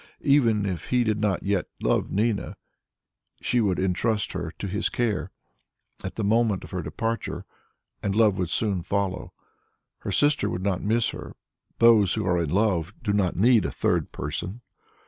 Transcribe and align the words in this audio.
Even 0.25 0.65
if 0.65 0.89
he 0.89 1.03
did 1.03 1.19
not 1.21 1.43
yet 1.43 1.67
love 1.79 2.09
Nina, 2.09 2.57
she 3.39 3.61
would 3.61 3.77
entrust 3.77 4.31
her 4.31 4.49
to 4.57 4.65
his 4.67 4.89
care, 4.89 5.29
at 6.03 6.15
the 6.15 6.23
moment 6.23 6.63
of 6.63 6.71
her 6.71 6.81
departure, 6.81 7.45
and 8.01 8.15
love 8.15 8.35
would 8.39 8.49
soon 8.49 8.81
follow. 8.81 9.31
Her 9.99 10.11
sister 10.11 10.49
would 10.49 10.63
not 10.63 10.81
miss 10.81 11.09
her; 11.09 11.35
those 11.77 12.15
who 12.15 12.25
are 12.25 12.39
in 12.41 12.49
love 12.49 12.95
do 13.03 13.13
not 13.13 13.35
need 13.35 13.63
a 13.63 13.71
third 13.71 14.11
person. 14.11 14.61